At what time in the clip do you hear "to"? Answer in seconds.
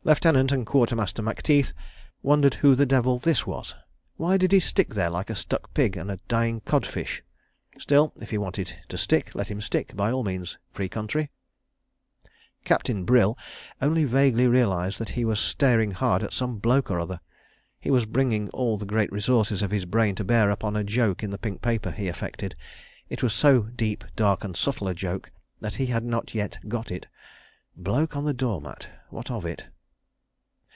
8.88-8.96, 20.14-20.24